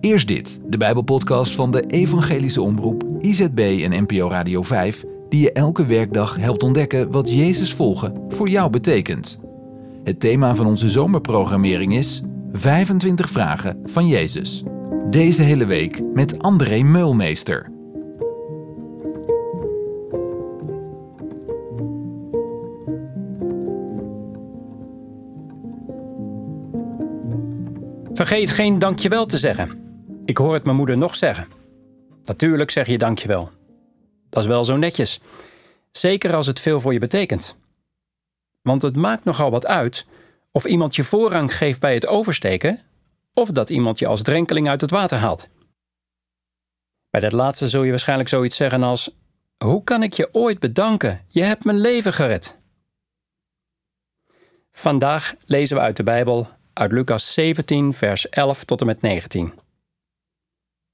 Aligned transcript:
Eerst 0.00 0.28
dit, 0.28 0.60
de 0.66 0.76
Bijbelpodcast 0.76 1.54
van 1.54 1.70
de 1.70 1.80
Evangelische 1.80 2.62
Omroep, 2.62 3.04
IZB 3.18 3.80
en 3.84 4.02
NPO 4.02 4.28
Radio 4.28 4.62
5, 4.62 5.04
die 5.28 5.40
je 5.40 5.52
elke 5.52 5.86
werkdag 5.86 6.36
helpt 6.36 6.62
ontdekken 6.62 7.10
wat 7.10 7.34
Jezus 7.34 7.74
volgen 7.74 8.24
voor 8.28 8.48
jou 8.48 8.70
betekent. 8.70 9.40
Het 10.04 10.20
thema 10.20 10.54
van 10.54 10.66
onze 10.66 10.88
zomerprogrammering 10.88 11.94
is 11.94 12.22
25 12.52 13.30
vragen 13.30 13.80
van 13.84 14.06
Jezus. 14.06 14.62
Deze 15.10 15.42
hele 15.42 15.66
week 15.66 16.02
met 16.14 16.38
André 16.38 16.82
Meulmeester. 16.82 17.70
Vergeet 28.12 28.50
geen 28.50 28.78
dankjewel 28.78 29.26
te 29.26 29.38
zeggen. 29.38 29.79
Ik 30.30 30.36
hoor 30.36 30.54
het 30.54 30.64
mijn 30.64 30.76
moeder 30.76 30.98
nog 30.98 31.14
zeggen. 31.14 31.48
Natuurlijk 32.22 32.70
zeg 32.70 32.86
je 32.86 32.98
dankjewel. 32.98 33.50
Dat 34.28 34.42
is 34.42 34.48
wel 34.48 34.64
zo 34.64 34.76
netjes. 34.76 35.20
Zeker 35.92 36.34
als 36.34 36.46
het 36.46 36.60
veel 36.60 36.80
voor 36.80 36.92
je 36.92 36.98
betekent. 36.98 37.56
Want 38.62 38.82
het 38.82 38.96
maakt 38.96 39.24
nogal 39.24 39.50
wat 39.50 39.66
uit 39.66 40.06
of 40.52 40.64
iemand 40.64 40.96
je 40.96 41.04
voorrang 41.04 41.56
geeft 41.56 41.80
bij 41.80 41.94
het 41.94 42.06
oversteken 42.06 42.80
of 43.32 43.50
dat 43.50 43.70
iemand 43.70 43.98
je 43.98 44.06
als 44.06 44.22
drenkeling 44.22 44.68
uit 44.68 44.80
het 44.80 44.90
water 44.90 45.18
haalt. 45.18 45.48
Bij 47.10 47.20
dat 47.20 47.32
laatste 47.32 47.68
zul 47.68 47.82
je 47.82 47.90
waarschijnlijk 47.90 48.28
zoiets 48.28 48.56
zeggen 48.56 48.82
als: 48.82 49.16
Hoe 49.64 49.84
kan 49.84 50.02
ik 50.02 50.12
je 50.12 50.28
ooit 50.32 50.58
bedanken? 50.58 51.24
Je 51.28 51.42
hebt 51.42 51.64
mijn 51.64 51.80
leven 51.80 52.12
gered. 52.12 52.56
Vandaag 54.72 55.34
lezen 55.44 55.76
we 55.76 55.82
uit 55.82 55.96
de 55.96 56.02
Bijbel 56.02 56.48
uit 56.72 56.92
Lucas 56.92 57.32
17, 57.32 57.92
vers 57.92 58.28
11 58.28 58.64
tot 58.64 58.80
en 58.80 58.86
met 58.86 59.00
19. 59.00 59.68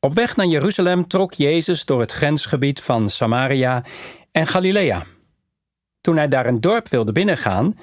Op 0.00 0.14
weg 0.14 0.36
naar 0.36 0.46
Jeruzalem 0.46 1.08
trok 1.08 1.32
Jezus 1.32 1.84
door 1.84 2.00
het 2.00 2.12
grensgebied 2.12 2.82
van 2.82 3.10
Samaria 3.10 3.84
en 4.30 4.46
Galilea. 4.46 5.06
Toen 6.00 6.16
hij 6.16 6.28
daar 6.28 6.46
een 6.46 6.60
dorp 6.60 6.88
wilde 6.88 7.12
binnengaan, 7.12 7.78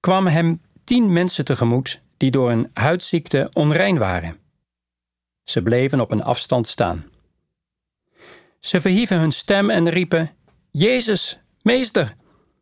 kwamen 0.00 0.32
hem 0.32 0.62
tien 0.84 1.12
mensen 1.12 1.44
tegemoet 1.44 2.02
die 2.16 2.30
door 2.30 2.50
een 2.50 2.70
huidziekte 2.74 3.50
onrein 3.52 3.98
waren. 3.98 4.38
Ze 5.44 5.62
bleven 5.62 6.00
op 6.00 6.10
een 6.10 6.22
afstand 6.22 6.66
staan. 6.66 7.04
Ze 8.60 8.80
verhieven 8.80 9.18
hun 9.18 9.32
stem 9.32 9.70
en 9.70 9.88
riepen: 9.88 10.30
Jezus, 10.70 11.38
meester, 11.62 12.16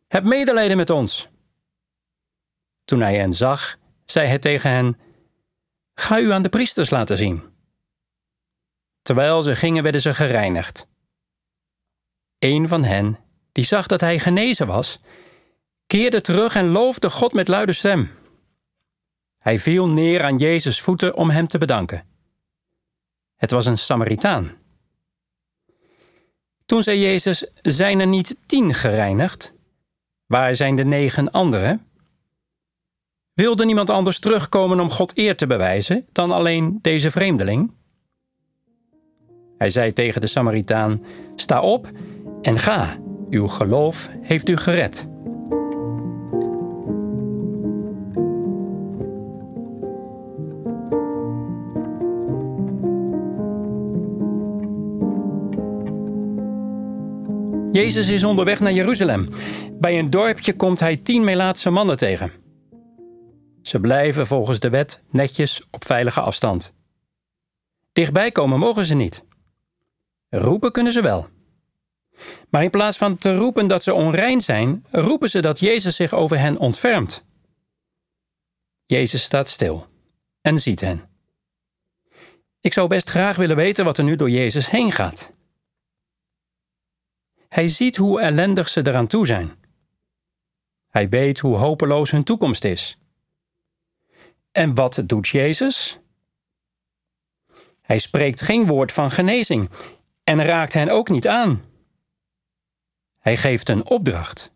heb 0.07 0.23
medelijden 0.23 0.77
met 0.77 0.89
ons. 0.89 1.27
Toen 2.85 3.01
hij 3.01 3.15
hen 3.15 3.33
zag, 3.33 3.77
zei 4.05 4.27
hij 4.27 4.39
tegen 4.39 4.69
hen: 4.69 4.97
Ga 5.93 6.19
u 6.19 6.31
aan 6.31 6.43
de 6.43 6.49
priesters 6.49 6.89
laten 6.89 7.17
zien. 7.17 7.48
Terwijl 9.09 9.43
ze 9.43 9.55
gingen, 9.55 9.83
werden 9.83 10.01
ze 10.01 10.13
gereinigd. 10.13 10.87
Een 12.39 12.67
van 12.67 12.83
hen, 12.83 13.17
die 13.51 13.63
zag 13.63 13.87
dat 13.87 14.01
hij 14.01 14.19
genezen 14.19 14.67
was, 14.67 14.99
keerde 15.87 16.21
terug 16.21 16.55
en 16.55 16.67
loofde 16.67 17.09
God 17.09 17.33
met 17.33 17.47
luide 17.47 17.73
stem. 17.73 18.11
Hij 19.37 19.59
viel 19.59 19.87
neer 19.87 20.23
aan 20.23 20.37
Jezus' 20.37 20.81
voeten 20.81 21.15
om 21.15 21.29
hem 21.29 21.47
te 21.47 21.57
bedanken. 21.57 22.07
Het 23.35 23.51
was 23.51 23.65
een 23.65 23.77
Samaritaan. 23.77 24.57
Toen 26.65 26.83
zei 26.83 26.99
Jezus: 26.99 27.45
Zijn 27.61 27.99
er 27.99 28.07
niet 28.07 28.35
tien 28.45 28.73
gereinigd? 28.73 29.53
Waar 30.25 30.55
zijn 30.55 30.75
de 30.75 30.85
negen 30.85 31.31
anderen? 31.31 31.87
Wilde 33.33 33.65
niemand 33.65 33.89
anders 33.89 34.19
terugkomen 34.19 34.79
om 34.79 34.89
God 34.89 35.17
eer 35.17 35.37
te 35.37 35.47
bewijzen 35.47 36.07
dan 36.11 36.31
alleen 36.31 36.79
deze 36.81 37.11
vreemdeling? 37.11 37.77
Hij 39.59 39.69
zei 39.69 39.93
tegen 39.93 40.21
de 40.21 40.27
Samaritaan: 40.27 41.03
Sta 41.35 41.61
op 41.61 41.89
en 42.41 42.57
ga, 42.57 42.97
uw 43.29 43.47
geloof 43.47 44.09
heeft 44.21 44.49
u 44.49 44.57
gered. 44.57 45.07
Jezus 57.71 58.09
is 58.09 58.23
onderweg 58.23 58.59
naar 58.59 58.71
Jeruzalem. 58.71 59.27
Bij 59.79 59.99
een 59.99 60.09
dorpje 60.09 60.53
komt 60.53 60.79
hij 60.79 60.97
tien 60.97 61.23
Melaatse 61.23 61.69
mannen 61.69 61.97
tegen. 61.97 62.31
Ze 63.61 63.79
blijven 63.79 64.27
volgens 64.27 64.59
de 64.59 64.69
wet 64.69 65.03
netjes 65.09 65.67
op 65.71 65.85
veilige 65.85 66.21
afstand. 66.21 66.73
Dichtbij 67.93 68.31
komen 68.31 68.59
mogen 68.59 68.85
ze 68.85 68.95
niet. 68.95 69.27
Roepen 70.29 70.71
kunnen 70.71 70.93
ze 70.93 71.01
wel. 71.01 71.29
Maar 72.49 72.63
in 72.63 72.69
plaats 72.69 72.97
van 72.97 73.17
te 73.17 73.35
roepen 73.35 73.67
dat 73.67 73.83
ze 73.83 73.93
onrein 73.93 74.41
zijn, 74.41 74.85
roepen 74.91 75.29
ze 75.29 75.41
dat 75.41 75.59
Jezus 75.59 75.95
zich 75.95 76.13
over 76.13 76.39
hen 76.39 76.57
ontfermt. 76.57 77.23
Jezus 78.85 79.23
staat 79.23 79.49
stil 79.49 79.87
en 80.41 80.57
ziet 80.57 80.79
hen. 80.79 81.09
Ik 82.61 82.73
zou 82.73 82.87
best 82.87 83.09
graag 83.09 83.35
willen 83.35 83.55
weten 83.55 83.85
wat 83.85 83.97
er 83.97 84.03
nu 84.03 84.15
door 84.15 84.29
Jezus 84.29 84.69
heen 84.69 84.91
gaat. 84.91 85.31
Hij 87.49 87.67
ziet 87.67 87.97
hoe 87.97 88.21
ellendig 88.21 88.69
ze 88.69 88.87
eraan 88.87 89.07
toe 89.07 89.25
zijn. 89.25 89.57
Hij 90.89 91.09
weet 91.09 91.39
hoe 91.39 91.55
hopeloos 91.55 92.11
hun 92.11 92.23
toekomst 92.23 92.63
is. 92.63 92.97
En 94.51 94.75
wat 94.75 95.03
doet 95.05 95.27
Jezus? 95.27 95.99
Hij 97.81 97.99
spreekt 97.99 98.41
geen 98.41 98.65
woord 98.65 98.91
van 98.91 99.11
genezing 99.11 99.69
en 100.29 100.43
raakt 100.43 100.73
hen 100.73 100.89
ook 100.89 101.09
niet 101.09 101.27
aan. 101.27 101.63
Hij 103.19 103.37
geeft 103.37 103.69
een 103.69 103.85
opdracht. 103.85 104.53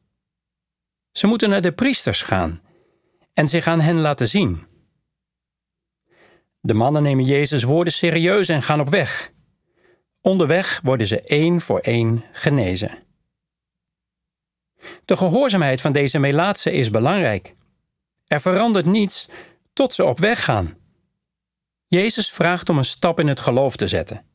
Ze 1.11 1.28
moeten 1.28 1.50
naar 1.50 1.61
de 1.61 1.72
priesters 1.72 2.22
gaan 2.22 2.61
en 3.34 3.47
zich 3.47 3.67
aan 3.67 3.79
hen 3.79 4.00
laten 4.00 4.28
zien. 4.28 4.66
De 6.59 6.73
mannen 6.73 7.03
nemen 7.03 7.25
Jezus' 7.25 7.63
woorden 7.63 7.94
serieus 7.94 8.50
en 8.50 8.61
gaan 8.61 8.79
op 8.79 8.89
weg. 8.89 9.31
Onderweg 10.22 10.79
worden 10.84 11.07
ze 11.07 11.22
één 11.22 11.61
voor 11.61 11.79
één 11.79 12.25
genezen. 12.31 13.03
De 15.05 15.17
gehoorzaamheid 15.17 15.81
van 15.81 15.94
deze 15.94 16.19
Melaatse 16.19 16.72
is 16.72 16.90
belangrijk. 16.90 17.55
Er 18.28 18.41
verandert 18.41 18.85
niets 18.85 19.29
tot 19.73 19.94
ze 19.94 20.05
op 20.05 20.19
weg 20.19 20.44
gaan. 20.44 20.78
Jezus 21.88 22.31
vraagt 22.31 22.69
om 22.69 22.78
een 22.78 22.85
stap 22.85 23.19
in 23.19 23.28
het 23.28 23.40
geloof 23.40 23.75
te 23.75 23.88
zetten. 23.88 24.33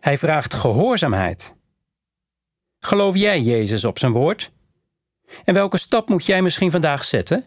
Hij 0.00 0.18
vraagt 0.18 0.54
gehoorzaamheid. 0.54 1.54
Geloof 2.78 3.16
jij 3.16 3.40
Jezus 3.40 3.84
op 3.84 3.98
zijn 3.98 4.12
woord? 4.12 4.52
En 5.44 5.54
welke 5.54 5.78
stap 5.78 6.08
moet 6.08 6.26
jij 6.26 6.42
misschien 6.42 6.70
vandaag 6.70 7.04
zetten? 7.04 7.46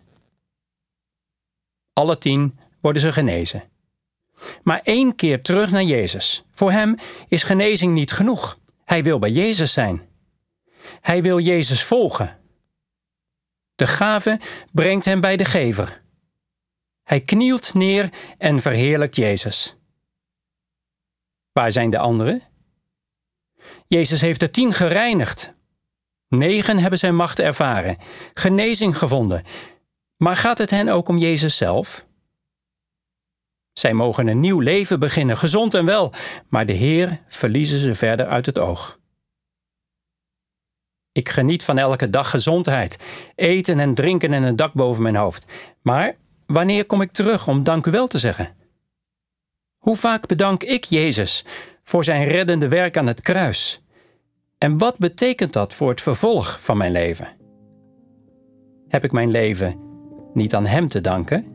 Alle 1.93 2.17
tien 2.17 2.59
worden 2.81 3.01
ze 3.01 3.13
genezen. 3.13 3.63
Maar 4.63 4.79
één 4.83 5.15
keer 5.15 5.41
terug 5.41 5.71
naar 5.71 5.83
Jezus. 5.83 6.45
Voor 6.51 6.71
hem 6.71 6.95
is 7.27 7.43
genezing 7.43 7.93
niet 7.93 8.11
genoeg. 8.11 8.59
Hij 8.83 9.03
wil 9.03 9.19
bij 9.19 9.31
Jezus 9.31 9.73
zijn. 9.73 10.07
Hij 11.01 11.21
wil 11.21 11.39
Jezus 11.39 11.83
volgen. 11.83 12.39
De 13.75 13.87
gave 13.87 14.39
brengt 14.71 15.05
hem 15.05 15.21
bij 15.21 15.37
de 15.37 15.45
gever. 15.45 16.03
Hij 17.03 17.21
knielt 17.21 17.73
neer 17.73 18.09
en 18.37 18.61
verheerlijkt 18.61 19.15
Jezus. 19.15 19.75
Waar 21.59 21.71
zijn 21.71 21.89
de 21.89 21.97
anderen? 21.97 22.41
Jezus 23.87 24.21
heeft 24.21 24.39
de 24.39 24.49
tien 24.49 24.73
gereinigd. 24.73 25.53
Negen 26.27 26.77
hebben 26.77 26.99
zijn 26.99 27.15
macht 27.15 27.39
ervaren, 27.39 27.97
genezing 28.33 28.97
gevonden. 28.97 29.43
Maar 30.17 30.35
gaat 30.35 30.57
het 30.57 30.69
hen 30.69 30.89
ook 30.89 31.07
om 31.07 31.17
Jezus 31.17 31.57
zelf? 31.57 32.05
Zij 33.73 33.93
mogen 33.93 34.27
een 34.27 34.39
nieuw 34.39 34.59
leven 34.59 34.99
beginnen, 34.99 35.37
gezond 35.37 35.73
en 35.73 35.85
wel, 35.85 36.13
maar 36.49 36.65
de 36.65 36.73
Heer 36.73 37.21
verliezen 37.27 37.79
ze 37.79 37.95
verder 37.95 38.27
uit 38.27 38.45
het 38.45 38.57
oog. 38.57 38.99
Ik 41.11 41.29
geniet 41.29 41.63
van 41.63 41.77
elke 41.77 42.09
dag 42.09 42.29
gezondheid, 42.29 42.97
eten 43.35 43.79
en 43.79 43.93
drinken 43.93 44.33
en 44.33 44.43
een 44.43 44.55
dak 44.55 44.73
boven 44.73 45.03
mijn 45.03 45.15
hoofd. 45.15 45.45
Maar 45.81 46.15
wanneer 46.45 46.85
kom 46.85 47.01
ik 47.01 47.11
terug 47.11 47.47
om 47.47 47.63
dank 47.63 47.85
u 47.85 47.91
wel 47.91 48.07
te 48.07 48.17
zeggen? 48.17 48.64
Hoe 49.85 49.95
vaak 49.95 50.27
bedank 50.27 50.63
ik 50.63 50.83
Jezus 50.83 51.45
voor 51.83 52.03
zijn 52.03 52.27
reddende 52.27 52.67
werk 52.67 52.97
aan 52.97 53.07
het 53.07 53.21
kruis? 53.21 53.83
En 54.57 54.77
wat 54.77 54.97
betekent 54.97 55.53
dat 55.53 55.73
voor 55.73 55.89
het 55.89 56.01
vervolg 56.01 56.61
van 56.61 56.77
mijn 56.77 56.91
leven? 56.91 57.27
Heb 58.87 59.03
ik 59.03 59.11
mijn 59.11 59.31
leven 59.31 59.79
niet 60.33 60.55
aan 60.55 60.65
Hem 60.65 60.87
te 60.87 61.01
danken? 61.01 61.54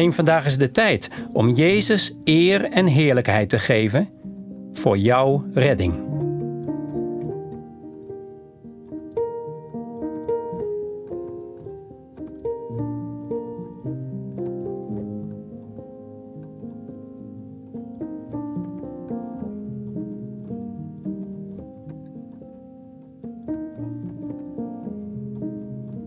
Neem 0.00 0.12
vandaag 0.12 0.44
eens 0.44 0.58
de 0.58 0.70
tijd 0.70 1.10
om 1.32 1.54
Jezus 1.54 2.16
eer 2.24 2.64
en 2.64 2.86
heerlijkheid 2.86 3.48
te 3.48 3.58
geven 3.58 4.08
voor 4.72 4.98
jouw 4.98 5.44
redding. 5.54 5.94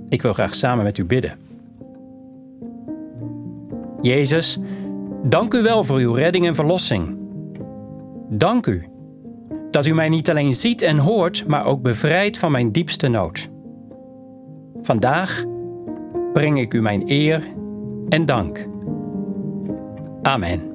Ik 0.10 0.22
wil 0.22 0.34
graag 0.34 0.56
samen 0.56 0.84
met 0.84 0.98
u 0.98 1.06
bidden. 1.06 1.53
Jezus, 4.04 4.60
dank 5.24 5.54
u 5.54 5.62
wel 5.62 5.84
voor 5.84 5.98
uw 5.98 6.14
redding 6.14 6.48
en 6.48 6.56
verlossing. 6.56 7.18
Dank 8.30 8.66
u 8.66 8.88
dat 9.72 9.86
u 9.86 9.94
mij 9.94 10.10
niet 10.10 10.30
alleen 10.30 10.54
ziet 10.54 10.82
en 10.82 10.98
hoort, 10.98 11.48
maar 11.48 11.66
ook 11.66 11.82
bevrijdt 11.82 12.38
van 12.38 12.52
mijn 12.52 12.72
diepste 12.72 13.08
nood. 13.08 13.50
Vandaag 14.82 15.44
breng 16.34 16.60
ik 16.60 16.74
u 16.74 16.82
mijn 16.82 17.04
eer 17.06 17.44
en 18.10 18.26
dank. 18.26 18.68
Amen. 20.22 20.73